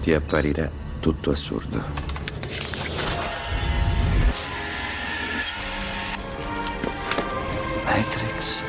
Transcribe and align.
ti 0.00 0.14
apparirà 0.14 0.70
tutto 0.98 1.30
assurdo. 1.30 1.78
Matrix. 7.84 8.62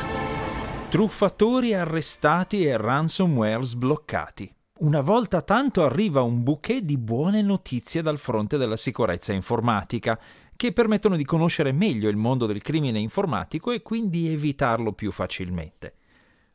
Truffatori 0.90 1.74
arrestati 1.74 2.66
e 2.66 2.76
ransomware 2.76 3.64
sbloccati. 3.64 4.54
Una 4.80 5.00
volta 5.00 5.42
tanto 5.42 5.86
arriva 5.86 6.22
un 6.22 6.44
bouquet 6.44 6.84
di 6.84 6.98
buone 6.98 7.42
notizie 7.42 8.02
dal 8.02 8.18
fronte 8.18 8.58
della 8.58 8.76
sicurezza 8.76 9.32
informatica, 9.32 10.20
che 10.58 10.74
permettono 10.74 11.16
di 11.16 11.24
conoscere 11.24 11.72
meglio 11.72 12.10
il 12.10 12.18
mondo 12.18 12.46
del 12.46 12.62
crimine 12.62 13.00
informatico 13.00 13.72
e 13.72 13.82
quindi 13.82 14.28
evitarlo 14.28 14.92
più 14.92 15.12
facilmente. 15.12 15.94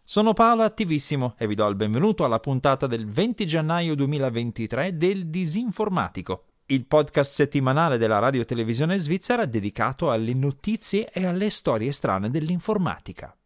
Sono 0.08 0.34
Paolo 0.34 0.62
Attivissimo 0.62 1.34
e 1.36 1.48
vi 1.48 1.56
do 1.56 1.66
il 1.66 1.74
benvenuto 1.74 2.24
alla 2.24 2.38
puntata 2.38 2.86
del 2.86 3.06
20 3.06 3.44
gennaio 3.44 3.96
2023 3.96 4.96
del 4.96 5.26
Disinformatico, 5.26 6.44
il 6.66 6.86
podcast 6.86 7.32
settimanale 7.32 7.98
della 7.98 8.20
radio 8.20 8.44
televisione 8.44 8.98
svizzera 8.98 9.46
dedicato 9.46 10.12
alle 10.12 10.32
notizie 10.32 11.10
e 11.10 11.26
alle 11.26 11.50
storie 11.50 11.90
strane 11.90 12.30
dell'informatica. 12.30 13.36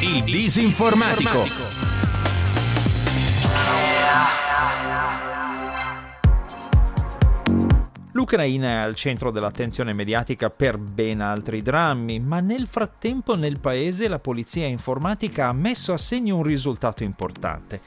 Il 0.00 0.24
Disinformatico. 0.24 1.85
L'Ucraina 8.16 8.68
è 8.68 8.74
al 8.76 8.94
centro 8.94 9.30
dell'attenzione 9.30 9.92
mediatica 9.92 10.48
per 10.48 10.78
ben 10.78 11.20
altri 11.20 11.60
drammi, 11.60 12.18
ma 12.18 12.40
nel 12.40 12.66
frattempo 12.66 13.36
nel 13.36 13.60
paese 13.60 14.08
la 14.08 14.18
polizia 14.18 14.64
informatica 14.64 15.48
ha 15.48 15.52
messo 15.52 15.92
a 15.92 15.98
segno 15.98 16.36
un 16.36 16.42
risultato 16.42 17.04
importante. 17.04 17.78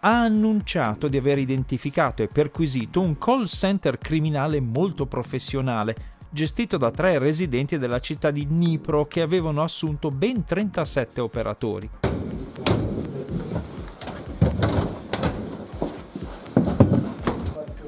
Ha 0.00 0.22
annunciato 0.22 1.06
di 1.06 1.18
aver 1.18 1.36
identificato 1.36 2.22
e 2.22 2.28
perquisito 2.28 3.02
un 3.02 3.18
call 3.18 3.44
center 3.44 3.98
criminale 3.98 4.58
molto 4.58 5.04
professionale, 5.04 5.94
gestito 6.30 6.78
da 6.78 6.90
tre 6.90 7.18
residenti 7.18 7.76
della 7.76 8.00
città 8.00 8.30
di 8.30 8.46
Dnipro 8.46 9.04
che 9.04 9.20
avevano 9.20 9.62
assunto 9.62 10.08
ben 10.08 10.46
37 10.46 11.20
operatori. 11.20 11.90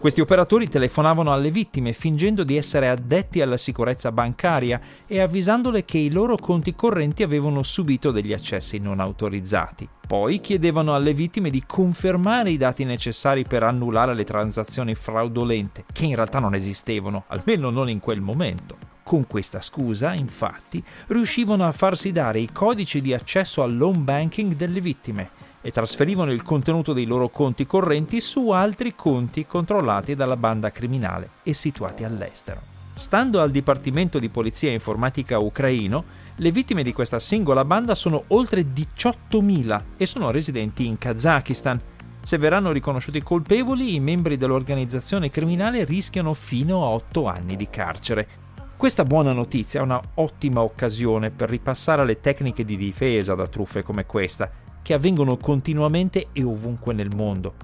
Questi 0.06 0.22
operatori 0.22 0.68
telefonavano 0.68 1.32
alle 1.32 1.50
vittime 1.50 1.92
fingendo 1.92 2.44
di 2.44 2.56
essere 2.56 2.88
addetti 2.88 3.40
alla 3.40 3.56
sicurezza 3.56 4.12
bancaria 4.12 4.80
e 5.04 5.18
avvisandole 5.18 5.84
che 5.84 5.98
i 5.98 6.12
loro 6.12 6.36
conti 6.36 6.76
correnti 6.76 7.24
avevano 7.24 7.64
subito 7.64 8.12
degli 8.12 8.32
accessi 8.32 8.78
non 8.78 9.00
autorizzati. 9.00 9.88
Poi 10.06 10.40
chiedevano 10.40 10.94
alle 10.94 11.12
vittime 11.12 11.50
di 11.50 11.64
confermare 11.66 12.52
i 12.52 12.56
dati 12.56 12.84
necessari 12.84 13.42
per 13.42 13.64
annullare 13.64 14.14
le 14.14 14.22
transazioni 14.22 14.94
fraudolente, 14.94 15.84
che 15.92 16.04
in 16.04 16.14
realtà 16.14 16.38
non 16.38 16.54
esistevano, 16.54 17.24
almeno 17.26 17.70
non 17.70 17.90
in 17.90 17.98
quel 17.98 18.20
momento. 18.20 18.76
Con 19.02 19.26
questa 19.26 19.60
scusa, 19.60 20.14
infatti, 20.14 20.80
riuscivano 21.08 21.66
a 21.66 21.72
farsi 21.72 22.12
dare 22.12 22.38
i 22.38 22.52
codici 22.52 23.00
di 23.00 23.12
accesso 23.12 23.64
all'home 23.64 23.98
banking 23.98 24.54
delle 24.54 24.80
vittime 24.80 25.30
e 25.66 25.72
trasferivano 25.72 26.30
il 26.30 26.44
contenuto 26.44 26.92
dei 26.92 27.06
loro 27.06 27.28
conti 27.28 27.66
correnti 27.66 28.20
su 28.20 28.50
altri 28.50 28.94
conti 28.94 29.44
controllati 29.44 30.14
dalla 30.14 30.36
banda 30.36 30.70
criminale 30.70 31.30
e 31.42 31.54
situati 31.54 32.04
all'estero. 32.04 32.60
Stando 32.94 33.40
al 33.40 33.50
Dipartimento 33.50 34.20
di 34.20 34.28
Polizia 34.28 34.70
Informatica 34.70 35.40
ucraino, 35.40 36.04
le 36.36 36.52
vittime 36.52 36.84
di 36.84 36.92
questa 36.92 37.18
singola 37.18 37.64
banda 37.64 37.96
sono 37.96 38.22
oltre 38.28 38.60
18.000 38.72 39.82
e 39.96 40.06
sono 40.06 40.30
residenti 40.30 40.86
in 40.86 40.98
Kazakistan. 40.98 41.80
Se 42.22 42.38
verranno 42.38 42.70
riconosciuti 42.70 43.20
colpevoli, 43.20 43.96
i 43.96 44.00
membri 44.00 44.36
dell'organizzazione 44.36 45.30
criminale 45.30 45.82
rischiano 45.82 46.32
fino 46.32 46.84
a 46.84 46.90
8 46.90 47.26
anni 47.26 47.56
di 47.56 47.68
carcere. 47.68 48.28
Questa 48.76 49.04
buona 49.04 49.32
notizia 49.32 49.80
è 49.80 49.82
una 49.82 50.00
ottima 50.16 50.60
occasione 50.60 51.30
per 51.30 51.48
ripassare 51.48 52.04
le 52.04 52.20
tecniche 52.20 52.62
di 52.62 52.76
difesa 52.76 53.34
da 53.34 53.48
truffe 53.48 53.82
come 53.82 54.04
questa 54.04 54.50
che 54.82 54.92
avvengono 54.92 55.38
continuamente 55.38 56.26
e 56.32 56.42
ovunque 56.44 56.92
nel 56.92 57.08
mondo. 57.16 57.54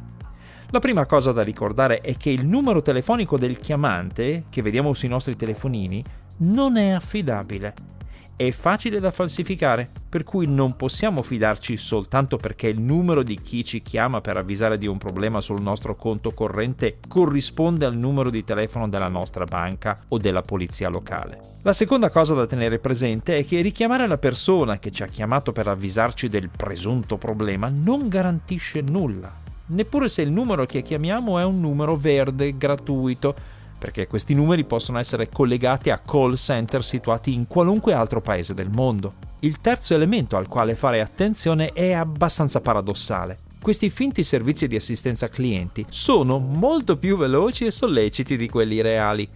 La 0.70 0.78
prima 0.78 1.04
cosa 1.04 1.30
da 1.32 1.42
ricordare 1.42 2.00
è 2.00 2.16
che 2.16 2.30
il 2.30 2.46
numero 2.46 2.80
telefonico 2.80 3.36
del 3.36 3.58
chiamante, 3.58 4.44
che 4.48 4.62
vediamo 4.62 4.94
sui 4.94 5.08
nostri 5.08 5.36
telefonini, 5.36 6.02
non 6.38 6.78
è 6.78 6.88
affidabile 6.88 7.74
è 8.36 8.50
facile 8.50 8.98
da 8.98 9.10
falsificare, 9.10 9.88
per 10.08 10.24
cui 10.24 10.46
non 10.46 10.76
possiamo 10.76 11.22
fidarci 11.22 11.76
soltanto 11.76 12.36
perché 12.36 12.68
il 12.68 12.80
numero 12.80 13.22
di 13.22 13.40
chi 13.40 13.64
ci 13.64 13.82
chiama 13.82 14.20
per 14.20 14.36
avvisare 14.36 14.78
di 14.78 14.86
un 14.86 14.98
problema 14.98 15.40
sul 15.40 15.60
nostro 15.60 15.94
conto 15.94 16.32
corrente 16.32 16.98
corrisponde 17.06 17.84
al 17.84 17.96
numero 17.96 18.30
di 18.30 18.44
telefono 18.44 18.88
della 18.88 19.08
nostra 19.08 19.44
banca 19.44 19.96
o 20.08 20.18
della 20.18 20.42
polizia 20.42 20.88
locale. 20.88 21.38
La 21.62 21.72
seconda 21.72 22.10
cosa 22.10 22.34
da 22.34 22.46
tenere 22.46 22.78
presente 22.78 23.36
è 23.36 23.44
che 23.44 23.60
richiamare 23.60 24.06
la 24.06 24.18
persona 24.18 24.78
che 24.78 24.90
ci 24.90 25.02
ha 25.02 25.06
chiamato 25.06 25.52
per 25.52 25.68
avvisarci 25.68 26.28
del 26.28 26.48
presunto 26.48 27.16
problema 27.16 27.68
non 27.68 28.08
garantisce 28.08 28.80
nulla, 28.80 29.32
neppure 29.66 30.08
se 30.08 30.22
il 30.22 30.30
numero 30.30 30.66
che 30.66 30.82
chiamiamo 30.82 31.38
è 31.38 31.44
un 31.44 31.60
numero 31.60 31.96
verde 31.96 32.56
gratuito 32.56 33.60
perché 33.82 34.06
questi 34.06 34.32
numeri 34.32 34.62
possono 34.62 35.00
essere 35.00 35.28
collegati 35.28 35.90
a 35.90 35.98
call 35.98 36.36
center 36.36 36.84
situati 36.84 37.34
in 37.34 37.48
qualunque 37.48 37.92
altro 37.92 38.20
paese 38.20 38.54
del 38.54 38.70
mondo. 38.70 39.14
Il 39.40 39.58
terzo 39.58 39.92
elemento 39.92 40.36
al 40.36 40.46
quale 40.46 40.76
fare 40.76 41.00
attenzione 41.00 41.72
è 41.72 41.90
abbastanza 41.90 42.60
paradossale. 42.60 43.36
Questi 43.60 43.90
finti 43.90 44.22
servizi 44.22 44.68
di 44.68 44.76
assistenza 44.76 45.28
clienti 45.28 45.84
sono 45.88 46.38
molto 46.38 46.96
più 46.96 47.16
veloci 47.16 47.64
e 47.64 47.72
solleciti 47.72 48.36
di 48.36 48.48
quelli 48.48 48.80
reali 48.80 49.28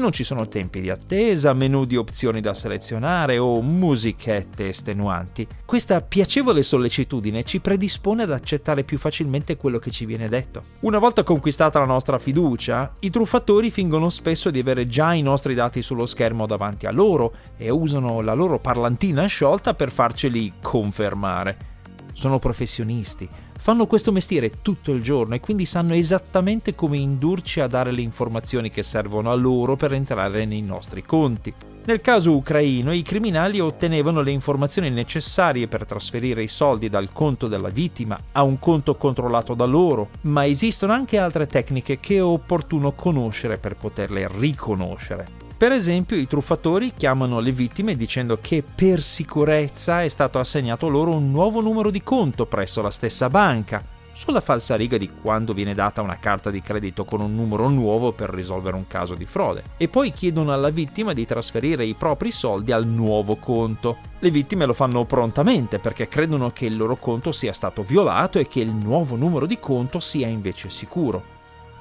non 0.00 0.10
ci 0.10 0.24
sono 0.24 0.48
tempi 0.48 0.80
di 0.80 0.90
attesa, 0.90 1.52
menu 1.52 1.84
di 1.84 1.96
opzioni 1.96 2.40
da 2.40 2.54
selezionare 2.54 3.38
o 3.38 3.62
musichette 3.62 4.70
estenuanti. 4.70 5.46
Questa 5.64 6.00
piacevole 6.00 6.62
sollecitudine 6.62 7.44
ci 7.44 7.60
predispone 7.60 8.24
ad 8.24 8.32
accettare 8.32 8.82
più 8.82 8.98
facilmente 8.98 9.56
quello 9.56 9.78
che 9.78 9.92
ci 9.92 10.06
viene 10.06 10.28
detto. 10.28 10.62
Una 10.80 10.98
volta 10.98 11.22
conquistata 11.22 11.78
la 11.78 11.84
nostra 11.84 12.18
fiducia, 12.18 12.94
i 13.00 13.10
truffatori 13.10 13.70
fingono 13.70 14.10
spesso 14.10 14.50
di 14.50 14.58
avere 14.58 14.88
già 14.88 15.12
i 15.12 15.22
nostri 15.22 15.54
dati 15.54 15.82
sullo 15.82 16.06
schermo 16.06 16.46
davanti 16.46 16.86
a 16.86 16.90
loro 16.90 17.34
e 17.56 17.70
usano 17.70 18.20
la 18.22 18.34
loro 18.34 18.58
parlantina 18.58 19.26
sciolta 19.26 19.74
per 19.74 19.92
farceli 19.92 20.54
confermare. 20.60 21.68
Sono 22.12 22.38
professionisti, 22.38 23.28
fanno 23.60 23.86
questo 23.86 24.10
mestiere 24.10 24.62
tutto 24.62 24.90
il 24.92 25.02
giorno 25.02 25.34
e 25.34 25.40
quindi 25.40 25.66
sanno 25.66 25.94
esattamente 25.94 26.74
come 26.74 26.96
indurci 26.96 27.60
a 27.60 27.66
dare 27.66 27.92
le 27.92 28.00
informazioni 28.00 28.70
che 28.70 28.82
servono 28.82 29.30
a 29.30 29.34
loro 29.34 29.76
per 29.76 29.92
entrare 29.92 30.46
nei 30.46 30.62
nostri 30.62 31.04
conti. 31.04 31.52
Nel 31.84 32.00
caso 32.00 32.34
ucraino 32.34 32.92
i 32.92 33.02
criminali 33.02 33.60
ottenevano 33.60 34.22
le 34.22 34.30
informazioni 34.30 34.90
necessarie 34.90 35.66
per 35.66 35.86
trasferire 35.86 36.42
i 36.42 36.48
soldi 36.48 36.88
dal 36.88 37.10
conto 37.12 37.48
della 37.48 37.68
vittima 37.68 38.18
a 38.32 38.42
un 38.42 38.58
conto 38.58 38.94
controllato 38.94 39.54
da 39.54 39.64
loro, 39.64 40.08
ma 40.22 40.46
esistono 40.46 40.92
anche 40.92 41.18
altre 41.18 41.46
tecniche 41.46 41.98
che 42.00 42.16
è 42.16 42.22
opportuno 42.22 42.92
conoscere 42.92 43.58
per 43.58 43.76
poterle 43.76 44.28
riconoscere. 44.38 45.49
Per 45.60 45.72
esempio, 45.72 46.16
i 46.16 46.26
truffatori 46.26 46.94
chiamano 46.96 47.38
le 47.38 47.52
vittime 47.52 47.94
dicendo 47.94 48.38
che 48.40 48.64
per 48.74 49.02
sicurezza 49.02 50.02
è 50.02 50.08
stato 50.08 50.38
assegnato 50.38 50.88
loro 50.88 51.14
un 51.14 51.30
nuovo 51.30 51.60
numero 51.60 51.90
di 51.90 52.02
conto 52.02 52.46
presso 52.46 52.80
la 52.80 52.90
stessa 52.90 53.28
banca, 53.28 53.84
sulla 54.14 54.40
falsariga 54.40 54.96
di 54.96 55.10
quando 55.20 55.52
viene 55.52 55.74
data 55.74 56.00
una 56.00 56.16
carta 56.18 56.50
di 56.50 56.62
credito 56.62 57.04
con 57.04 57.20
un 57.20 57.34
numero 57.34 57.68
nuovo 57.68 58.12
per 58.12 58.30
risolvere 58.30 58.74
un 58.74 58.86
caso 58.86 59.14
di 59.14 59.26
frode. 59.26 59.64
E 59.76 59.88
poi 59.88 60.14
chiedono 60.14 60.54
alla 60.54 60.70
vittima 60.70 61.12
di 61.12 61.26
trasferire 61.26 61.84
i 61.84 61.92
propri 61.92 62.30
soldi 62.30 62.72
al 62.72 62.86
nuovo 62.86 63.36
conto. 63.36 63.98
Le 64.18 64.30
vittime 64.30 64.64
lo 64.64 64.72
fanno 64.72 65.04
prontamente 65.04 65.78
perché 65.78 66.08
credono 66.08 66.52
che 66.52 66.64
il 66.64 66.78
loro 66.78 66.96
conto 66.96 67.32
sia 67.32 67.52
stato 67.52 67.82
violato 67.82 68.38
e 68.38 68.48
che 68.48 68.60
il 68.60 68.72
nuovo 68.72 69.14
numero 69.14 69.44
di 69.44 69.58
conto 69.60 70.00
sia 70.00 70.26
invece 70.26 70.70
sicuro 70.70 71.36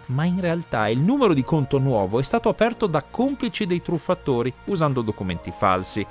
ma 0.09 0.25
in 0.25 0.39
realtà 0.39 0.87
il 0.87 0.99
numero 0.99 1.33
di 1.33 1.43
conto 1.43 1.77
nuovo 1.79 2.19
è 2.19 2.23
stato 2.23 2.49
aperto 2.49 2.87
da 2.87 3.03
complici 3.09 3.65
dei 3.65 3.81
truffatori 3.81 4.53
usando 4.65 5.01
documenti 5.01 5.51
falsi. 5.55 6.05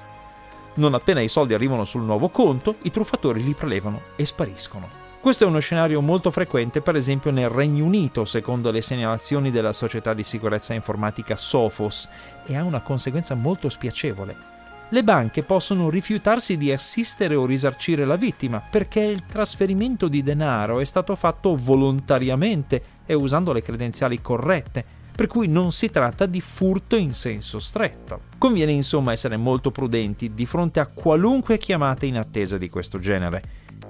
Non 0.75 0.95
appena 0.95 1.21
i 1.21 1.29
soldi 1.29 1.55
arrivano 1.55 1.85
sul 1.85 2.03
nuovo 2.03 2.29
conto, 2.29 2.77
i 2.83 2.91
truffatori 2.91 3.43
li 3.43 3.55
prelevano 3.55 4.01
e 4.17 4.25
spariscono. 4.25 5.07
Questo 5.21 5.43
è 5.43 5.47
uno 5.49 5.59
scenario 5.59 6.01
molto 6.01 6.31
frequente 6.31 6.81
per 6.81 6.95
esempio 6.95 7.33
nel 7.33 7.49
Regno 7.49 7.85
Unito, 7.85 8.25
secondo 8.25 8.71
le 8.71 8.83
segnalazioni 8.83 9.51
della 9.51 9.73
società 9.73 10.15
di 10.15 10.23
sicurezza 10.23 10.75
informatica 10.75 11.37
Sophos, 11.37 12.09
e 12.47 12.57
ha 12.57 12.63
una 12.63 12.81
conseguenza 12.81 13.35
molto 13.35 13.69
spiacevole. 13.69 14.57
Le 14.91 15.05
banche 15.05 15.43
possono 15.43 15.91
rifiutarsi 15.91 16.57
di 16.57 16.73
assistere 16.73 17.35
o 17.35 17.45
risarcire 17.45 18.07
la 18.07 18.17
vittima 18.17 18.63
perché 18.71 19.01
il 19.01 19.27
trasferimento 19.27 20.09
di 20.09 20.23
denaro 20.23 20.81
è 20.81 20.85
stato 20.85 21.15
fatto 21.15 21.55
volontariamente 21.57 22.83
e 23.09 23.15
usando 23.15 23.55
le 23.55 23.63
credenziali 23.63 24.21
corrette, 24.21 24.85
per 25.17 25.27
cui 25.27 25.49
non 25.49 25.73
si 25.73 25.91
tratta 25.91 26.27
di 26.27 26.43
furto 26.43 26.95
in 26.95 27.15
senso 27.15 27.59
stretto. 27.59 28.21
Conviene 28.37 28.71
insomma 28.71 29.13
essere 29.13 29.39
molto 29.39 29.71
prudenti 29.71 30.33
di 30.35 30.45
fronte 30.45 30.79
a 30.79 30.87
qualunque 30.87 31.57
chiamata 31.57 32.05
in 32.05 32.19
attesa 32.19 32.59
di 32.59 32.69
questo 32.69 32.99
genere. 32.99 33.43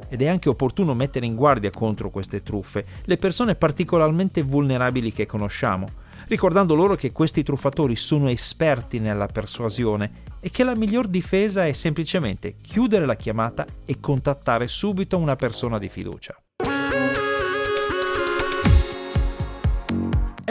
Ed 0.09 0.23
è 0.23 0.29
anche 0.29 0.49
opportuno 0.49 0.95
mettere 0.95 1.27
in 1.27 1.35
guardia 1.35 1.71
contro 1.71 2.09
queste 2.09 2.43
truffe 2.43 2.85
le 3.05 3.17
persone 3.17 3.57
particolarmente 3.57 4.41
vulnerabili 4.41 5.13
che 5.13 5.27
conosciamo, 5.27 5.91
ricordando 6.29 6.75
loro 6.75 6.95
che 6.95 7.13
questi 7.13 7.43
truffatori 7.43 7.97
sono 7.97 8.31
esperti 8.31 9.01
nella 9.01 9.27
persuasione 9.27 10.27
e 10.41 10.51
che 10.51 10.65
la 10.65 10.75
miglior 10.75 11.09
difesa 11.09 11.67
è 11.67 11.73
semplicemente 11.73 12.55
chiudere 12.55 13.05
la 13.05 13.17
chiamata 13.17 13.67
e 13.85 13.99
contattare 14.01 14.69
subito 14.69 15.19
una 15.19 15.37
persona 15.37 15.79
di 15.79 15.89
fiducia. 15.89 16.41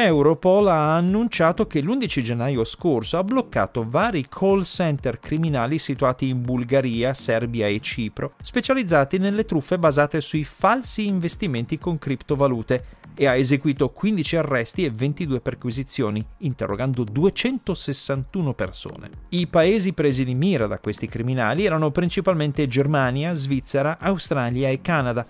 Europol 0.05 0.67
ha 0.67 0.95
annunciato 0.95 1.65
che 1.65 1.81
l'11 1.81 2.21
gennaio 2.21 2.63
scorso 2.63 3.17
ha 3.17 3.23
bloccato 3.23 3.83
vari 3.89 4.27
call 4.29 4.61
center 4.61 5.19
criminali 5.19 5.79
situati 5.79 6.27
in 6.27 6.43
Bulgaria, 6.43 7.15
Serbia 7.15 7.65
e 7.65 7.79
Cipro, 7.79 8.33
specializzati 8.39 9.17
nelle 9.17 9.43
truffe 9.43 9.79
basate 9.79 10.21
sui 10.21 10.43
falsi 10.43 11.07
investimenti 11.07 11.79
con 11.79 11.97
criptovalute 11.97 12.83
e 13.15 13.25
ha 13.25 13.35
eseguito 13.35 13.89
15 13.89 14.37
arresti 14.37 14.85
e 14.85 14.91
22 14.91 15.41
perquisizioni, 15.41 16.23
interrogando 16.39 17.03
261 17.03 18.53
persone. 18.53 19.09
I 19.29 19.47
paesi 19.47 19.93
presi 19.93 20.23
di 20.23 20.35
mira 20.35 20.67
da 20.67 20.77
questi 20.77 21.07
criminali 21.07 21.65
erano 21.65 21.89
principalmente 21.89 22.67
Germania, 22.67 23.33
Svizzera, 23.33 23.97
Australia 23.99 24.69
e 24.69 24.81
Canada, 24.81 25.25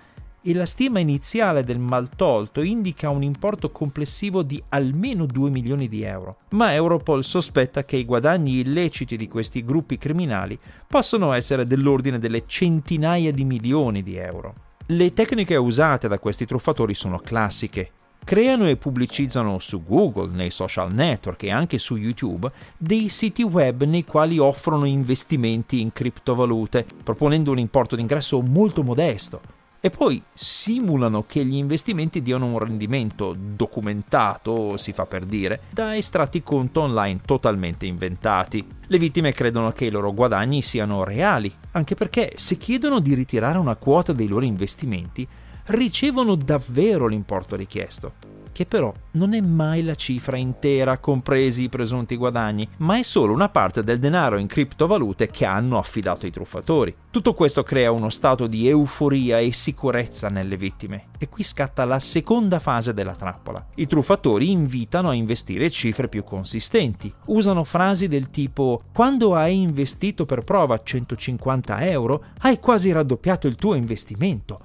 e 0.48 0.54
la 0.54 0.66
stima 0.66 1.00
iniziale 1.00 1.66
del 1.66 1.78
maltolto 1.78 2.62
indica 2.62 3.10
un 3.10 3.22
importo 3.22 3.70
complessivo 3.70 4.44
di 4.44 4.64
almeno 4.70 5.26
2 5.26 5.50
milioni 5.50 5.90
di 5.90 6.04
euro. 6.04 6.38
Ma 6.52 6.74
Europol 6.74 7.26
sospetta 7.26 7.84
che 7.84 7.98
i 7.98 8.06
guadagni 8.06 8.60
illeciti 8.60 9.18
di 9.18 9.28
questi 9.28 9.66
gruppi 9.66 9.98
criminali 9.98 10.58
possono 10.88 11.34
essere 11.34 11.68
dell'ordine 11.68 12.18
delle 12.18 12.44
centinaia 12.46 13.34
di 13.34 13.44
milioni 13.44 14.02
di 14.02 14.16
euro. 14.16 14.54
Le 14.86 15.12
tecniche 15.12 15.58
usate 15.58 16.08
da 16.08 16.18
questi 16.18 16.46
truffatori 16.46 16.94
sono 16.94 17.20
classiche. 17.20 17.92
Creano 18.24 18.70
e 18.70 18.78
pubblicizzano 18.78 19.60
su 19.60 19.84
Google, 19.84 20.34
nei 20.34 20.52
social 20.52 20.94
network 20.94 21.44
e 21.44 21.52
anche 21.52 21.78
su 21.78 21.98
YouTube 21.98 22.50
dei 22.78 23.10
siti 23.10 23.44
web 23.44 23.84
nei 23.84 24.06
quali 24.06 24.38
offrono 24.38 24.86
investimenti 24.86 25.82
in 25.82 25.92
criptovalute, 25.92 26.86
proponendo 27.04 27.52
un 27.52 27.60
importo 27.60 27.98
d'ingresso 27.98 28.42
molto 28.42 28.82
modesto 28.82 29.57
e 29.80 29.90
poi 29.90 30.22
simulano 30.34 31.24
che 31.28 31.46
gli 31.46 31.56
investimenti 31.56 32.22
diano 32.22 32.46
un 32.46 32.60
rendimento 32.60 33.36
documentato, 33.38 34.78
si 34.78 34.94
fa 34.94 35.06
per 35.06 35.26
dire, 35.26 35.62
da 35.70 35.96
estratti 35.96 36.42
conto 36.44 36.82
online 36.82 37.22
totalmente 37.26 37.86
inventati. 37.86 38.66
Le 38.88 38.98
vittime 38.98 39.34
credono 39.34 39.72
che 39.72 39.86
i 39.86 39.92
loro 39.92 40.14
guadagni 40.14 40.62
siano 40.62 41.04
reali, 41.04 41.54
anche 41.72 41.96
perché 41.96 42.34
se 42.36 42.58
chiedono 42.58 43.00
di 43.00 43.14
ritirare 43.14 43.58
una 43.58 43.76
quota 43.76 44.14
dei 44.14 44.28
loro 44.28 44.46
investimenti, 44.46 45.28
ricevono 45.66 46.36
davvero 46.36 47.08
l'importo 47.08 47.56
richiesto 47.56 48.37
che 48.58 48.66
però 48.66 48.92
non 49.12 49.36
è 49.36 49.40
mai 49.40 49.84
la 49.84 49.94
cifra 49.94 50.36
intera, 50.36 50.98
compresi 50.98 51.66
i 51.66 51.70
presunti 51.70 52.16
guadagni, 52.16 52.68
ma 52.78 52.98
è 52.98 53.04
solo 53.04 53.32
una 53.32 53.50
parte 53.50 53.84
del 53.84 54.00
denaro 54.00 54.40
in 54.40 54.48
criptovalute 54.48 55.30
che 55.30 55.46
hanno 55.46 55.78
affidato 55.78 56.26
i 56.26 56.32
truffatori. 56.32 56.96
Tutto 57.12 57.36
questo 57.36 57.62
crea 57.62 57.92
uno 57.92 58.10
stato 58.10 58.48
di 58.48 58.68
euforia 58.68 59.38
e 59.38 59.52
sicurezza 59.52 60.30
nelle 60.30 60.58
vittime. 60.58 61.10
E 61.20 61.30
qui 61.30 61.44
scatta 61.44 61.86
la 61.86 62.00
seconda 62.00 62.58
fase 62.58 62.96
della 62.96 63.14
trappola. 63.14 63.64
I 63.76 63.86
truffatori 63.86 64.50
invitano 64.50 65.10
a 65.10 65.14
investire 65.14 65.70
cifre 65.70 66.08
più 66.08 66.24
consistenti. 66.24 67.14
Usano 67.28 67.64
frasi 67.64 68.08
del 68.08 68.32
tipo 68.32 68.82
quando 68.92 69.36
hai 69.36 69.62
investito 69.62 70.26
per 70.26 70.44
prova 70.44 70.82
150 70.82 71.88
euro, 71.88 72.24
hai 72.40 72.58
quasi 72.58 72.92
raddoppiato 72.92 73.46
il 73.46 73.56
tuo 73.56 73.76
investimento. 73.76 74.58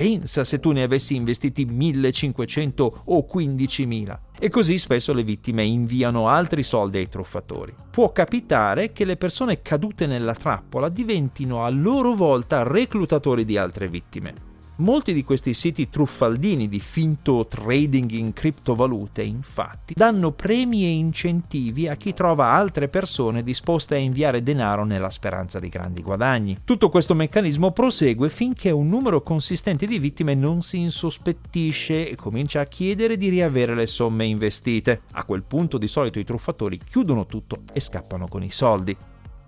Pensa 0.00 0.44
se 0.44 0.60
tu 0.60 0.70
ne 0.70 0.82
avessi 0.82 1.14
investiti 1.14 1.66
1500 1.66 3.02
o 3.04 3.26
15000. 3.26 4.20
E 4.40 4.48
così 4.48 4.78
spesso 4.78 5.12
le 5.12 5.22
vittime 5.22 5.62
inviano 5.62 6.26
altri 6.26 6.62
soldi 6.62 6.96
ai 6.96 7.08
truffatori. 7.10 7.74
Può 7.90 8.10
capitare 8.10 8.92
che 8.92 9.04
le 9.04 9.18
persone 9.18 9.60
cadute 9.60 10.06
nella 10.06 10.34
trappola 10.34 10.88
diventino 10.88 11.66
a 11.66 11.68
loro 11.68 12.14
volta 12.14 12.62
reclutatori 12.62 13.44
di 13.44 13.58
altre 13.58 13.88
vittime. 13.88 14.49
Molti 14.80 15.12
di 15.12 15.24
questi 15.24 15.52
siti 15.52 15.90
truffaldini 15.90 16.66
di 16.66 16.80
finto 16.80 17.46
trading 17.46 18.10
in 18.12 18.32
criptovalute, 18.32 19.22
infatti, 19.22 19.92
danno 19.94 20.30
premi 20.30 20.84
e 20.84 20.92
incentivi 20.92 21.86
a 21.86 21.96
chi 21.96 22.14
trova 22.14 22.52
altre 22.52 22.88
persone 22.88 23.42
disposte 23.42 23.96
a 23.96 23.98
inviare 23.98 24.42
denaro 24.42 24.86
nella 24.86 25.10
speranza 25.10 25.60
di 25.60 25.68
grandi 25.68 26.00
guadagni. 26.00 26.60
Tutto 26.64 26.88
questo 26.88 27.14
meccanismo 27.14 27.72
prosegue 27.72 28.30
finché 28.30 28.70
un 28.70 28.88
numero 28.88 29.20
consistente 29.20 29.84
di 29.84 29.98
vittime 29.98 30.34
non 30.34 30.62
si 30.62 30.78
insospettisce 30.78 32.08
e 32.08 32.16
comincia 32.16 32.60
a 32.60 32.64
chiedere 32.64 33.18
di 33.18 33.28
riavere 33.28 33.74
le 33.74 33.86
somme 33.86 34.24
investite. 34.24 35.02
A 35.12 35.24
quel 35.24 35.42
punto 35.42 35.76
di 35.76 35.88
solito 35.88 36.18
i 36.18 36.24
truffatori 36.24 36.80
chiudono 36.82 37.26
tutto 37.26 37.64
e 37.70 37.80
scappano 37.80 38.28
con 38.28 38.42
i 38.42 38.50
soldi. 38.50 38.96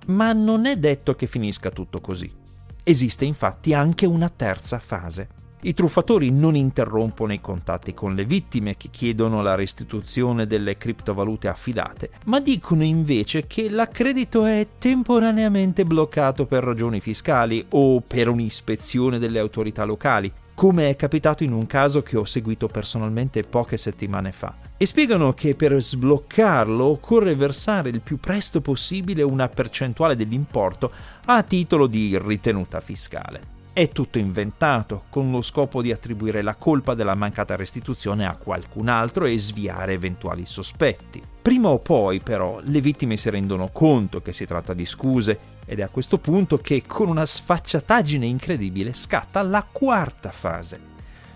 Ma 0.09 0.35
non 0.35 0.67
è 0.67 0.77
detto 0.77 1.15
che 1.15 1.27
finisca 1.27 1.71
tutto 1.71 2.03
così. 2.03 2.42
Esiste 2.85 3.25
infatti 3.25 3.75
anche 3.75 4.07
una 4.07 4.29
terza 4.29 4.81
fase. 4.81 5.29
I 5.65 5.73
truffatori 5.73 6.33
non 6.33 6.57
interrompono 6.57 7.33
i 7.33 7.41
contatti 7.41 7.95
con 7.95 8.17
le 8.17 8.25
vittime 8.25 8.77
che 8.77 8.89
chiedono 8.91 9.41
la 9.41 9.55
restituzione 9.55 10.49
delle 10.49 10.77
criptovalute 10.77 11.47
affidate, 11.47 12.11
ma 12.25 12.41
dicono 12.41 12.83
invece 12.83 13.47
che 13.47 13.71
l'accredito 13.71 14.45
è 14.45 14.67
temporaneamente 14.79 15.85
bloccato 15.85 16.47
per 16.47 16.65
ragioni 16.65 16.99
fiscali 16.99 17.65
o 17.69 18.01
per 18.01 18.27
un'ispezione 18.27 19.21
delle 19.21 19.39
autorità 19.39 19.85
locali, 19.85 20.33
come 20.63 20.91
è 20.91 20.95
capitato 20.95 21.43
in 21.43 21.53
un 21.53 21.67
caso 21.67 22.05
che 22.05 22.17
ho 22.17 22.25
seguito 22.25 22.69
personalmente 22.69 23.43
poche 23.43 23.77
settimane 23.77 24.31
fa. 24.31 24.55
E 24.77 24.87
spiegano 24.87 25.33
che 25.33 25.57
per 25.57 25.83
sbloccarlo 25.83 26.85
occorre 26.85 27.35
versare 27.35 27.89
il 27.89 27.99
più 27.99 28.21
presto 28.21 28.61
possibile 28.61 29.25
una 29.25 29.49
percentuale 29.49 30.15
dell'importo 30.15 30.93
a 31.25 31.43
titolo 31.43 31.89
di 31.89 32.17
ritenuta 32.17 32.79
fiscale. 32.79 33.41
È 33.73 33.89
tutto 33.89 34.19
inventato, 34.19 35.05
con 35.11 35.33
lo 35.33 35.43
scopo 35.43 35.83
di 35.83 35.91
attribuire 35.91 36.43
la 36.43 36.55
colpa 36.55 36.95
della 36.95 37.17
mancata 37.17 37.57
restituzione 37.57 38.25
a 38.25 38.37
qualcun 38.37 38.87
altro 38.87 39.25
e 39.25 39.37
sviare 39.39 39.95
eventuali 39.95 40.47
sospetti. 40.47 41.21
Prima 41.43 41.71
o 41.71 41.81
poi, 41.81 42.21
però, 42.21 42.61
le 42.63 42.81
vittime 42.81 43.17
si 43.17 43.31
rendono 43.31 43.71
conto 43.73 44.23
che 44.23 44.33
si 44.33 44.47
tratta 44.47 44.75
di 44.75 44.85
scuse 44.85 45.39
ed 45.65 45.79
è 45.79 45.83
a 45.83 45.89
questo 45.89 46.19
punto 46.19 46.59
che, 46.59 46.83
con 46.87 47.09
una 47.09 47.27
sfacciataggine 47.27 48.27
incredibile, 48.27 48.93
scatta 48.93 49.43
la 49.43 49.67
quarta 49.71 50.31
fase 50.31 50.93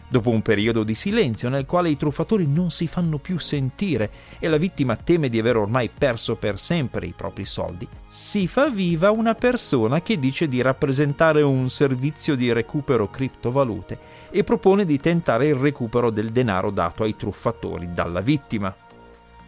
Dopo 0.08 0.30
un 0.30 0.40
periodo 0.40 0.84
di 0.84 0.94
silenzio 0.94 1.48
nel 1.48 1.66
quale 1.66 1.88
i 1.88 1.96
truffatori 1.96 2.46
non 2.46 2.70
si 2.70 2.86
fanno 2.86 3.18
più 3.18 3.40
sentire 3.40 4.08
e 4.38 4.46
la 4.46 4.56
vittima 4.56 4.94
teme 4.94 5.28
di 5.28 5.40
aver 5.40 5.56
ormai 5.56 5.90
perso 5.92 6.36
per 6.36 6.60
sempre 6.60 7.06
i 7.06 7.14
propri 7.16 7.44
soldi, 7.44 7.88
si 8.06 8.46
fa 8.46 8.70
viva 8.70 9.10
una 9.10 9.34
persona 9.34 10.00
che 10.02 10.20
dice 10.20 10.48
di 10.48 10.62
rappresentare 10.62 11.42
un 11.42 11.68
servizio 11.68 12.36
di 12.36 12.52
recupero 12.52 13.10
criptovalute 13.10 13.98
e 14.30 14.44
propone 14.44 14.84
di 14.84 15.00
tentare 15.00 15.48
il 15.48 15.56
recupero 15.56 16.10
del 16.10 16.30
denaro 16.30 16.70
dato 16.70 17.02
ai 17.02 17.16
truffatori 17.16 17.90
dalla 17.90 18.20
vittima. 18.20 18.72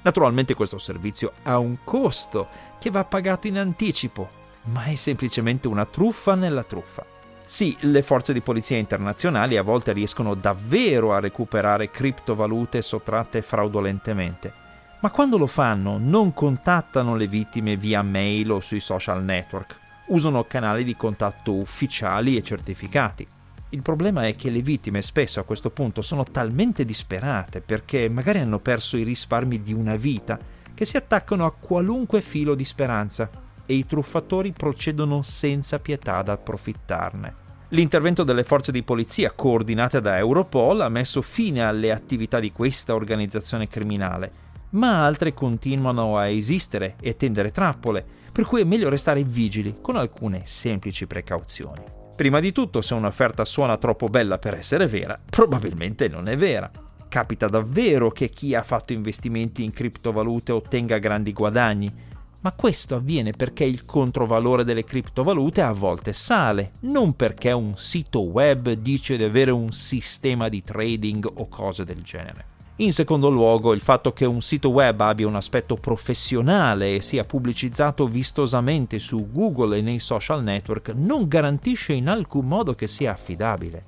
Naturalmente 0.03 0.55
questo 0.55 0.79
servizio 0.79 1.35
ha 1.45 1.57
un 1.59 1.79
costo 1.85 2.49
che 2.81 2.91
va 2.91 3.05
pagato 3.05 3.47
in 3.47 3.59
anticipo, 3.59 4.29
ma 4.73 4.85
è 4.85 4.95
semplicemente 4.95 5.69
una 5.69 5.85
truffa 5.85 6.35
nella 6.35 6.65
truffa. 6.65 7.05
Sì, 7.45 7.77
le 7.81 8.03
forze 8.03 8.33
di 8.33 8.41
polizia 8.41 8.77
internazionali 8.77 9.57
a 9.57 9.63
volte 9.63 9.93
riescono 9.93 10.35
davvero 10.35 11.15
a 11.15 11.21
recuperare 11.21 11.91
criptovalute 11.91 12.83
sottratte 12.83 13.41
fraudolentemente, 13.41 14.53
ma 15.01 15.11
quando 15.11 15.39
lo 15.39 15.47
fanno 15.47 15.97
non 15.99 16.35
contattano 16.35 17.17
le 17.17 17.27
vittime 17.27 17.77
via 17.77 18.03
mail 18.03 18.51
o 18.51 18.61
sui 18.61 18.81
social 18.81 19.25
network, 19.25 19.79
usano 20.09 20.45
canali 20.45 20.85
di 20.85 20.95
contatto 20.97 21.55
ufficiali 21.55 22.37
e 22.37 22.43
certificati. 22.43 23.27
Il 23.71 23.83
problema 23.83 24.27
è 24.27 24.37
che 24.37 24.51
le 24.51 24.61
vittime 24.61 25.01
spesso 25.01 25.41
a 25.41 25.45
questo 25.45 25.71
punto 25.71 26.03
sono 26.03 26.25
talmente 26.25 26.85
disperate 26.85 27.61
perché 27.61 28.09
magari 28.09 28.41
hanno 28.41 28.59
perso 28.59 28.97
i 28.97 29.03
risparmi 29.03 29.63
di 29.63 29.73
una 29.73 29.97
vita 29.97 30.39
che 30.75 30.85
si 30.85 30.97
attaccano 30.97 31.45
a 31.45 31.53
qualunque 31.53 32.21
filo 32.21 32.55
di 32.55 32.65
speranza 32.65 33.29
e 33.71 33.75
i 33.75 33.85
truffatori 33.85 34.53
procedono 34.53 35.21
senza 35.21 35.79
pietà 35.79 36.17
ad 36.17 36.31
approfittarne. 36.31 37.35
L'intervento 37.73 38.25
delle 38.25 38.45
forze 38.45 38.73
di 38.73 38.83
polizia, 38.83 39.33
coordinate 39.33 40.01
da 40.01 40.17
Europol, 40.17 40.81
ha 40.81 40.89
messo 40.89 41.21
fine 41.21 41.63
alle 41.63 41.93
attività 41.93 42.41
di 42.41 42.51
questa 42.51 42.95
organizzazione 42.95 43.69
criminale, 43.69 44.31
ma 44.71 45.05
altre 45.05 45.35
continuano 45.35 46.17
a 46.17 46.29
esistere 46.29 46.97
e 47.03 47.15
tendere 47.17 47.51
trappole, 47.51 48.03
per 48.33 48.47
cui 48.47 48.63
è 48.63 48.65
meglio 48.65 48.89
restare 48.89 49.23
vigili 49.23 49.77
con 49.83 49.97
alcune 49.97 50.43
semplici 50.45 51.07
precauzioni. 51.07 51.85
Prima 52.17 52.41
di 52.41 52.53
tutto, 52.53 52.81
se 52.81 52.95
un'offerta 52.95 53.45
suona 53.45 53.77
troppo 53.77 54.07
bella 54.07 54.39
per 54.39 54.55
essere 54.55 54.87
vera, 54.87 55.21
probabilmente 55.29 56.09
non 56.09 56.27
è 56.27 56.39
vera. 56.39 56.71
Capita 57.07 57.49
davvero 57.49 58.11
che 58.11 58.31
chi 58.31 58.55
ha 58.55 58.63
fatto 58.63 58.95
investimenti 58.95 59.63
in 59.63 59.73
criptovalute 59.73 60.53
ottenga 60.53 60.97
grandi 60.97 61.33
guadagni, 61.33 61.93
ma 62.41 62.53
questo 62.53 62.95
avviene 62.95 63.33
perché 63.33 63.65
il 63.65 63.85
controvalore 63.85 64.65
delle 64.65 64.85
criptovalute 64.85 65.61
a 65.61 65.73
volte 65.73 66.13
sale, 66.13 66.73
non 66.83 67.15
perché 67.15 67.51
un 67.53 67.75
sito 67.77 68.25
web 68.25 68.73
dice 68.73 69.17
di 69.17 69.25
avere 69.25 69.51
un 69.51 69.73
sistema 69.73 70.49
di 70.49 70.63
trading 70.63 71.29
o 71.35 71.49
cose 71.49 71.85
del 71.85 72.03
genere. 72.03 72.57
In 72.81 72.93
secondo 72.93 73.29
luogo, 73.29 73.73
il 73.73 73.81
fatto 73.81 74.13
che 74.13 74.25
un 74.25 74.41
sito 74.41 74.69
web 74.69 75.01
abbia 75.01 75.27
un 75.27 75.35
aspetto 75.35 75.75
professionale 75.75 76.95
e 76.95 77.03
sia 77.03 77.25
pubblicizzato 77.25 78.07
vistosamente 78.07 79.01
su 79.01 79.33
Google 79.33 79.79
e 79.79 79.81
nei 79.81 79.99
social 79.99 80.45
network 80.45 80.93
non 80.95 81.27
garantisce 81.27 81.93
in 81.93 82.09
alcun 82.09 82.47
modo 82.47 82.77
che 82.77 82.87
sia 82.87 83.11
affidabile. 83.11 83.83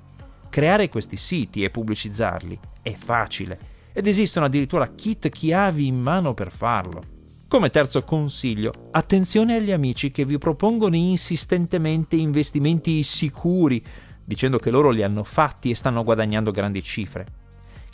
Creare 0.49 0.89
questi 0.89 1.15
siti 1.15 1.63
e 1.63 1.69
pubblicizzarli 1.69 2.59
è 2.81 2.93
facile 2.93 3.59
ed 3.93 4.07
esistono 4.07 4.47
addirittura 4.47 4.89
kit 4.89 5.29
chiavi 5.29 5.87
in 5.87 6.01
mano 6.01 6.33
per 6.33 6.51
farlo. 6.51 7.20
Come 7.51 7.69
terzo 7.69 8.03
consiglio, 8.03 8.71
attenzione 8.91 9.57
agli 9.57 9.71
amici 9.71 10.09
che 10.09 10.23
vi 10.23 10.37
propongono 10.37 10.95
insistentemente 10.95 12.15
investimenti 12.15 13.03
sicuri, 13.03 13.83
dicendo 14.23 14.57
che 14.57 14.71
loro 14.71 14.89
li 14.89 15.03
hanno 15.03 15.25
fatti 15.25 15.69
e 15.69 15.75
stanno 15.75 16.01
guadagnando 16.01 16.51
grandi 16.51 16.81
cifre. 16.81 17.25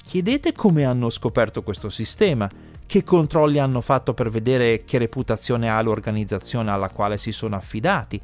Chiedete 0.04 0.52
come 0.52 0.86
hanno 0.86 1.10
scoperto 1.10 1.64
questo 1.64 1.90
sistema, 1.90 2.48
che 2.86 3.04
controlli 3.04 3.58
hanno 3.58 3.82
fatto 3.82 4.14
per 4.14 4.30
vedere 4.30 4.84
che 4.86 5.00
reputazione 5.00 5.72
ha 5.72 5.82
l'organizzazione 5.82 6.70
alla 6.70 6.90
quale 6.90 7.18
si 7.18 7.32
sono 7.32 7.56
affidati 7.56 8.22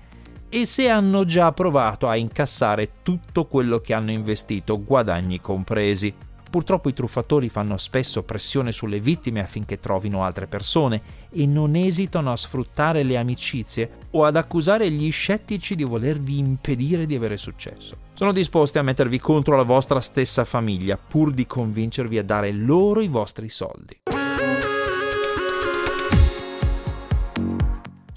e 0.47 0.67
se 0.67 0.87
hanno 0.87 1.25
già 1.25 1.51
provato 1.51 2.07
a 2.07 2.15
incassare 2.15 3.01
tutto 3.01 3.47
quello 3.47 3.79
che 3.79 3.95
hanno 3.95 4.11
investito, 4.11 4.83
guadagni 4.83 5.41
compresi. 5.41 6.13
Purtroppo 6.53 6.88
i 6.88 6.93
truffatori 6.93 7.50
fanno 7.50 7.77
spesso 7.77 8.22
pressione 8.22 8.72
sulle 8.72 9.00
vittime 9.00 9.41
affinché 9.41 9.79
trovino 9.79 10.24
altre 10.24 10.45
persone 10.45 11.01
e 11.31 11.48
non 11.48 11.74
esitano 11.74 12.31
a 12.31 12.38
sfruttare 12.38 13.01
le 13.01 13.17
amicizie 13.17 13.89
o 14.12 14.24
ad 14.24 14.36
accusare 14.36 14.91
gli 14.91 15.10
scettici 15.10 15.75
di 15.75 15.83
volervi 15.83 16.38
impedire 16.38 17.07
di 17.07 17.15
avere 17.15 17.38
successo. 17.38 17.98
Sono 18.13 18.31
disposti 18.31 18.77
a 18.77 18.83
mettervi 18.83 19.19
contro 19.19 19.55
la 19.55 19.63
vostra 19.63 20.00
stessa 20.00 20.45
famiglia 20.45 20.95
pur 20.95 21.31
di 21.31 21.48
convincervi 21.48 22.19
a 22.19 22.24
dare 22.24 22.51
loro 22.51 23.01
i 23.01 23.07
vostri 23.07 23.50
soldi. 23.50 24.01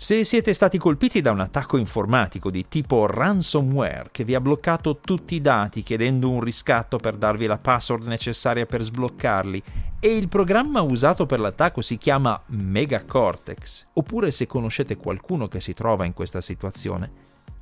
Se 0.07 0.23
siete 0.23 0.53
stati 0.53 0.79
colpiti 0.79 1.21
da 1.21 1.33
un 1.33 1.41
attacco 1.41 1.77
informatico 1.77 2.49
di 2.49 2.69
tipo 2.69 3.09
ransomware 3.09 4.11
che 4.13 4.23
vi 4.23 4.37
ha 4.37 4.41
bloccato 4.41 4.99
tutti 4.99 5.35
i 5.35 5.41
dati 5.41 5.83
chiedendo 5.83 6.31
un 6.31 6.41
riscatto 6.43 6.97
per 6.97 7.17
darvi 7.17 7.47
la 7.47 7.59
password 7.59 8.07
necessaria 8.07 8.67
per 8.67 8.83
sbloccarli 8.83 9.61
e 9.99 10.17
il 10.17 10.29
programma 10.29 10.81
usato 10.81 11.27
per 11.27 11.41
l'attacco 11.41 11.81
si 11.81 11.99
chiama 11.99 12.41
Megacortex, 12.47 13.87
oppure 13.95 14.31
se 14.31 14.47
conoscete 14.47 14.97
qualcuno 14.97 15.49
che 15.49 15.59
si 15.59 15.75
trova 15.75 16.05
in 16.05 16.13
questa 16.13 16.41
situazione, 16.41 17.11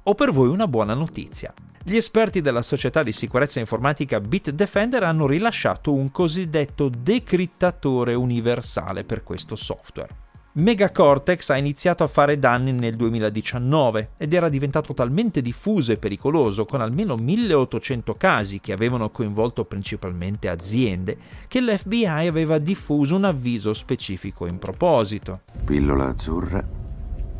ho 0.02 0.12
per 0.12 0.30
voi 0.30 0.48
una 0.48 0.68
buona 0.68 0.92
notizia. 0.92 1.50
Gli 1.82 1.96
esperti 1.96 2.42
della 2.42 2.60
società 2.60 3.02
di 3.02 3.12
sicurezza 3.12 3.58
informatica 3.58 4.20
Bitdefender 4.20 5.02
hanno 5.02 5.26
rilasciato 5.26 5.94
un 5.94 6.10
cosiddetto 6.10 6.90
decrittatore 6.90 8.12
universale 8.12 9.02
per 9.02 9.22
questo 9.22 9.56
software. 9.56 10.23
Megacortex 10.56 11.50
ha 11.50 11.56
iniziato 11.56 12.04
a 12.04 12.06
fare 12.06 12.38
danni 12.38 12.70
nel 12.70 12.94
2019 12.94 14.10
ed 14.16 14.32
era 14.32 14.48
diventato 14.48 14.94
talmente 14.94 15.42
diffuso 15.42 15.90
e 15.90 15.96
pericoloso, 15.96 16.64
con 16.64 16.80
almeno 16.80 17.16
1800 17.16 18.14
casi 18.14 18.60
che 18.60 18.72
avevano 18.72 19.10
coinvolto 19.10 19.64
principalmente 19.64 20.48
aziende, 20.48 21.16
che 21.48 21.60
l'FBI 21.60 22.06
aveva 22.06 22.58
diffuso 22.58 23.16
un 23.16 23.24
avviso 23.24 23.72
specifico 23.72 24.46
in 24.46 24.60
proposito. 24.60 25.40
Pillola 25.64 26.10
azzurra, 26.10 26.64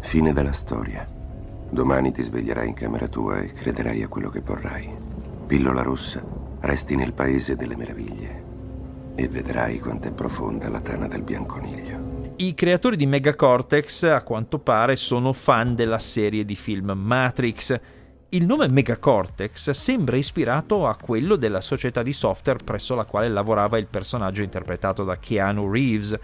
fine 0.00 0.33
della 0.33 0.52
storia. 0.52 1.09
Domani 1.71 2.11
ti 2.11 2.21
sveglierai 2.21 2.66
in 2.66 2.75
camera 2.75 3.06
tua 3.06 3.38
e 3.38 3.52
crederai 3.52 4.02
a 4.02 4.09
quello 4.09 4.28
che 4.28 4.40
vorrai. 4.40 4.92
Pillola 5.47 5.83
rossa, 5.83 6.21
resti 6.62 6.97
nel 6.97 7.12
paese 7.12 7.54
delle 7.54 7.76
meraviglie 7.76 8.42
e 9.14 9.28
vedrai 9.28 9.78
quanto 9.78 10.09
è 10.09 10.12
profonda 10.12 10.68
la 10.68 10.80
tana 10.80 11.06
del 11.06 11.23
bianconiglio. 11.23 12.04
I 12.37 12.53
creatori 12.55 12.97
di 12.97 13.07
Megacortex, 13.07 14.03
a 14.03 14.25
quanto 14.25 14.59
pare, 14.59 14.97
sono 14.97 15.33
fan 15.33 15.76
della 15.76 16.00
serie 16.00 16.45
di 16.45 16.57
film 16.57 16.91
Matrix. 16.91 17.79
Il 18.31 18.45
nome 18.45 18.69
Megacortex 18.69 19.71
sembra 19.71 20.17
ispirato 20.17 20.88
a 20.88 20.97
quello 20.97 21.37
della 21.37 21.61
società 21.61 22.03
di 22.03 22.12
software 22.12 22.59
presso 22.64 22.97
la 22.97 23.05
quale 23.05 23.29
lavorava 23.29 23.79
il 23.79 23.87
personaggio 23.87 24.43
interpretato 24.43 25.05
da 25.05 25.17
Keanu 25.17 25.71
Reeves, 25.71 26.19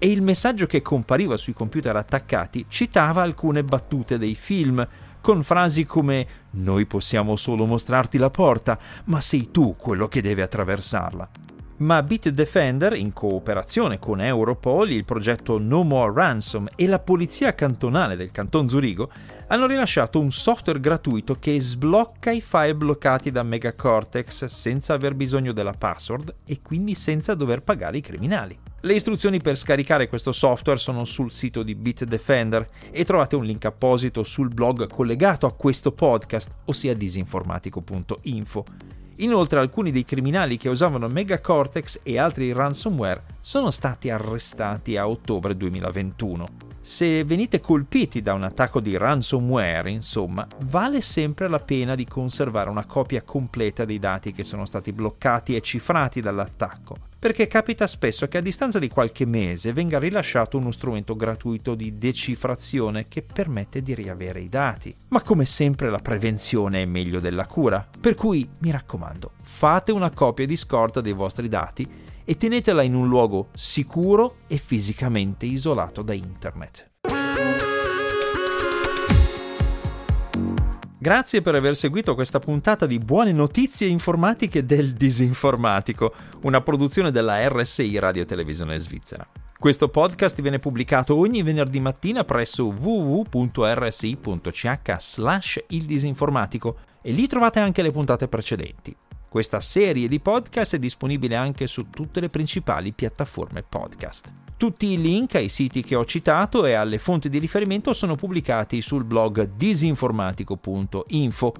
e 0.00 0.10
il 0.10 0.20
messaggio 0.20 0.66
che 0.66 0.82
compariva 0.82 1.36
sui 1.36 1.52
computer 1.52 1.94
attaccati 1.94 2.64
citava 2.66 3.22
alcune 3.22 3.62
battute 3.62 4.18
dei 4.18 4.34
film, 4.34 4.84
con 5.20 5.44
frasi 5.44 5.86
come 5.86 6.26
Noi 6.54 6.86
possiamo 6.86 7.36
solo 7.36 7.66
mostrarti 7.66 8.18
la 8.18 8.30
porta, 8.30 8.76
ma 9.04 9.20
sei 9.20 9.52
tu 9.52 9.76
quello 9.78 10.08
che 10.08 10.22
deve 10.22 10.42
attraversarla 10.42 11.51
ma 11.82 12.00
Bitdefender, 12.00 12.94
in 12.94 13.12
cooperazione 13.12 13.98
con 13.98 14.20
Europol, 14.20 14.92
il 14.92 15.04
progetto 15.04 15.58
No 15.58 15.82
More 15.82 16.12
Ransom 16.14 16.68
e 16.76 16.86
la 16.86 17.00
polizia 17.00 17.56
cantonale 17.56 18.14
del 18.14 18.30
canton 18.30 18.68
Zurigo, 18.68 19.10
hanno 19.48 19.66
rilasciato 19.66 20.20
un 20.20 20.30
software 20.30 20.78
gratuito 20.78 21.34
che 21.34 21.60
sblocca 21.60 22.30
i 22.30 22.40
file 22.40 22.76
bloccati 22.76 23.32
da 23.32 23.42
Megacortex 23.42 24.44
senza 24.44 24.94
aver 24.94 25.14
bisogno 25.14 25.52
della 25.52 25.74
password 25.76 26.32
e 26.46 26.60
quindi 26.62 26.94
senza 26.94 27.34
dover 27.34 27.62
pagare 27.62 27.96
i 27.96 28.00
criminali. 28.00 28.56
Le 28.80 28.94
istruzioni 28.94 29.40
per 29.40 29.56
scaricare 29.56 30.08
questo 30.08 30.30
software 30.30 30.78
sono 30.78 31.04
sul 31.04 31.32
sito 31.32 31.64
di 31.64 31.74
Bitdefender 31.74 32.64
e 32.92 33.04
trovate 33.04 33.34
un 33.34 33.44
link 33.44 33.64
apposito 33.64 34.22
sul 34.22 34.48
blog 34.48 34.88
collegato 34.88 35.46
a 35.46 35.52
questo 35.52 35.90
podcast, 35.90 36.54
ossia 36.66 36.94
disinformatico.info. 36.94 39.01
Inoltre 39.16 39.60
alcuni 39.60 39.92
dei 39.92 40.04
criminali 40.04 40.56
che 40.56 40.68
usavano 40.68 41.06
Megacortex 41.08 42.00
e 42.02 42.18
altri 42.18 42.52
ransomware 42.52 43.22
sono 43.40 43.70
stati 43.70 44.10
arrestati 44.10 44.96
a 44.96 45.08
ottobre 45.08 45.56
2021. 45.56 46.71
Se 46.84 47.22
venite 47.22 47.60
colpiti 47.60 48.22
da 48.22 48.34
un 48.34 48.42
attacco 48.42 48.80
di 48.80 48.96
ransomware, 48.96 49.88
insomma, 49.88 50.44
vale 50.64 51.00
sempre 51.00 51.46
la 51.46 51.60
pena 51.60 51.94
di 51.94 52.04
conservare 52.04 52.70
una 52.70 52.86
copia 52.86 53.22
completa 53.22 53.84
dei 53.84 54.00
dati 54.00 54.32
che 54.32 54.42
sono 54.42 54.64
stati 54.64 54.92
bloccati 54.92 55.54
e 55.54 55.60
cifrati 55.60 56.20
dall'attacco, 56.20 56.96
perché 57.20 57.46
capita 57.46 57.86
spesso 57.86 58.26
che 58.26 58.38
a 58.38 58.40
distanza 58.40 58.80
di 58.80 58.88
qualche 58.88 59.24
mese 59.24 59.72
venga 59.72 60.00
rilasciato 60.00 60.58
uno 60.58 60.72
strumento 60.72 61.14
gratuito 61.14 61.76
di 61.76 61.98
decifrazione 61.98 63.04
che 63.04 63.22
permette 63.22 63.80
di 63.80 63.94
riavere 63.94 64.40
i 64.40 64.48
dati. 64.48 64.92
Ma 65.10 65.22
come 65.22 65.44
sempre 65.44 65.88
la 65.88 66.00
prevenzione 66.00 66.82
è 66.82 66.84
meglio 66.84 67.20
della 67.20 67.46
cura, 67.46 67.86
per 68.00 68.16
cui 68.16 68.46
mi 68.58 68.72
raccomando, 68.72 69.30
fate 69.40 69.92
una 69.92 70.10
copia 70.10 70.46
di 70.46 70.56
scorta 70.56 71.00
dei 71.00 71.12
vostri 71.12 71.48
dati 71.48 72.10
e 72.24 72.36
tenetela 72.36 72.82
in 72.82 72.94
un 72.94 73.08
luogo 73.08 73.48
sicuro 73.54 74.36
e 74.46 74.56
fisicamente 74.56 75.46
isolato 75.46 76.02
da 76.02 76.12
internet. 76.12 76.90
Grazie 81.02 81.42
per 81.42 81.56
aver 81.56 81.74
seguito 81.74 82.14
questa 82.14 82.38
puntata 82.38 82.86
di 82.86 83.00
buone 83.00 83.32
notizie 83.32 83.88
informatiche 83.88 84.64
del 84.64 84.92
disinformatico, 84.92 86.14
una 86.42 86.60
produzione 86.60 87.10
della 87.10 87.48
RSI 87.48 87.98
Radio 87.98 88.24
Televisione 88.24 88.78
Svizzera. 88.78 89.26
Questo 89.58 89.88
podcast 89.88 90.40
viene 90.40 90.60
pubblicato 90.60 91.16
ogni 91.16 91.42
venerdì 91.42 91.80
mattina 91.80 92.22
presso 92.22 92.66
www.rsi.ch 92.66 93.36
slash 94.98 95.64
il 95.68 95.86
disinformatico 95.86 96.76
e 97.02 97.10
lì 97.10 97.26
trovate 97.26 97.58
anche 97.58 97.82
le 97.82 97.90
puntate 97.90 98.28
precedenti. 98.28 98.96
Questa 99.32 99.62
serie 99.62 100.08
di 100.08 100.20
podcast 100.20 100.74
è 100.74 100.78
disponibile 100.78 101.36
anche 101.36 101.66
su 101.66 101.88
tutte 101.88 102.20
le 102.20 102.28
principali 102.28 102.92
piattaforme 102.92 103.62
podcast. 103.62 104.30
Tutti 104.58 104.88
i 104.88 105.00
link 105.00 105.36
ai 105.36 105.48
siti 105.48 105.82
che 105.82 105.94
ho 105.94 106.04
citato 106.04 106.66
e 106.66 106.74
alle 106.74 106.98
fonti 106.98 107.30
di 107.30 107.38
riferimento 107.38 107.94
sono 107.94 108.14
pubblicati 108.14 108.82
sul 108.82 109.04
blog 109.04 109.54
disinformatico.info. 109.56 111.54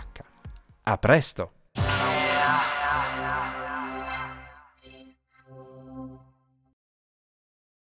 A 0.84 0.98
presto! 0.98 1.59